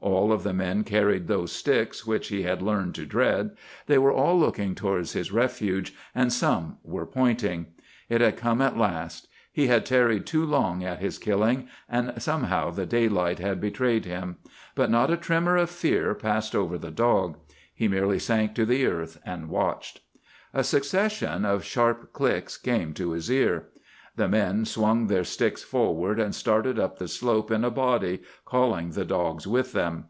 [0.00, 3.56] All of the men carried those sticks which he had learned to dread;
[3.88, 7.66] they were all looking towards his refuge, and some were pointing.
[8.08, 9.26] It had come at last.
[9.52, 14.36] He had tarried too long at his killing, and somehow the daylight had betrayed him.
[14.76, 17.36] But not a tremor of fear passed over the dog.
[17.74, 20.02] He merely sank to the earth, and watched.
[20.54, 23.70] A succession of sharp clicks came to his ear;
[24.16, 28.90] the men swung their sticks forward and started up the slope in a body, calling
[28.90, 30.06] the dogs with them.